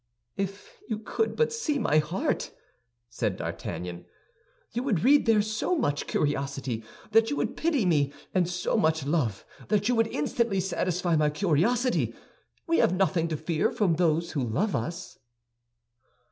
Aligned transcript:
"If 0.35 0.79
you 0.89 0.97
could 0.97 1.51
see 1.53 1.77
my 1.77 1.99
heart," 1.99 2.49
said 3.07 3.37
D'Artagnan, 3.37 4.05
"you 4.71 4.81
would 4.81 4.95
there 4.97 5.03
read 5.03 5.43
so 5.43 5.75
much 5.77 6.07
curiosity 6.07 6.83
that 7.11 7.29
you 7.29 7.35
would 7.35 7.55
pity 7.55 7.85
me 7.85 8.11
and 8.33 8.49
so 8.49 8.77
much 8.77 9.05
love 9.05 9.45
that 9.67 9.87
you 9.89 9.93
would 9.93 10.07
instantly 10.07 10.59
satisfy 10.59 11.15
my 11.15 11.29
curiosity. 11.29 12.15
We 12.65 12.79
have 12.79 12.95
nothing 12.95 13.27
to 13.27 13.37
fear 13.37 13.71
from 13.71 13.97
those 13.97 14.31
who 14.31 14.41
love 14.43 14.75
us." 14.75 15.19